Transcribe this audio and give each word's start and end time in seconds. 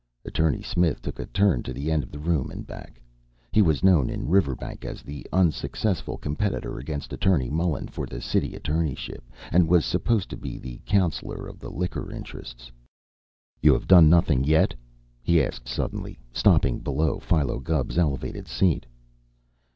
Attorney 0.25 0.63
Smith 0.63 0.99
took 1.03 1.19
a 1.19 1.27
turn 1.27 1.61
to 1.61 1.73
the 1.73 1.91
end 1.91 2.01
of 2.01 2.09
the 2.09 2.17
room 2.17 2.49
and 2.49 2.65
back. 2.65 2.99
He 3.51 3.61
was 3.61 3.83
known 3.83 4.09
in 4.09 4.27
Riverbank 4.29 4.83
as 4.83 5.03
the 5.03 5.27
unsuccessful 5.31 6.17
competitor 6.17 6.79
against 6.79 7.13
Attorney 7.13 7.51
Mullen 7.51 7.87
for 7.87 8.07
the 8.07 8.19
City 8.19 8.53
Attorneyship, 8.55 9.21
and 9.51 9.67
was 9.67 9.85
supposed 9.85 10.31
to 10.31 10.37
be 10.37 10.57
the 10.57 10.81
counselor 10.87 11.47
of 11.47 11.59
the 11.59 11.69
liquor 11.69 12.11
interests. 12.11 12.71
"You 13.61 13.73
have 13.73 13.85
done 13.85 14.09
nothing 14.09 14.43
yet?" 14.43 14.73
he 15.21 15.39
asked 15.43 15.67
suddenly, 15.67 16.17
stopping 16.33 16.79
below 16.79 17.19
Philo 17.19 17.59
Gubb's 17.59 17.99
elevated 17.99 18.47
seat. 18.47 18.87